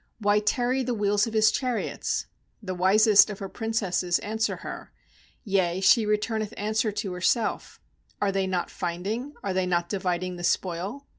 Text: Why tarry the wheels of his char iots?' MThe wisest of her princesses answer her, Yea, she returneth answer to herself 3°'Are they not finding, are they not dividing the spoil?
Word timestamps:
Why 0.17 0.39
tarry 0.39 0.81
the 0.81 0.95
wheels 0.95 1.27
of 1.27 1.35
his 1.35 1.51
char 1.51 1.75
iots?' 1.75 2.25
MThe 2.65 2.75
wisest 2.75 3.29
of 3.29 3.37
her 3.37 3.47
princesses 3.47 4.17
answer 4.17 4.55
her, 4.65 4.91
Yea, 5.43 5.79
she 5.79 6.07
returneth 6.07 6.55
answer 6.57 6.91
to 6.91 7.13
herself 7.13 7.79
3°'Are 8.19 8.33
they 8.33 8.47
not 8.47 8.71
finding, 8.71 9.35
are 9.43 9.53
they 9.53 9.67
not 9.67 9.89
dividing 9.89 10.37
the 10.37 10.43
spoil? 10.43 11.05